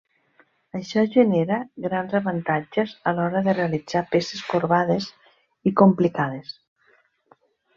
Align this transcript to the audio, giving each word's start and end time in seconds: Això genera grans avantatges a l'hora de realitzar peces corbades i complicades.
Això 0.77 1.01
genera 1.15 1.57
grans 1.83 2.15
avantatges 2.19 2.95
a 3.11 3.13
l'hora 3.19 3.43
de 3.49 3.55
realitzar 3.59 4.03
peces 4.17 4.43
corbades 4.55 5.11
i 5.71 5.75
complicades. 5.83 6.55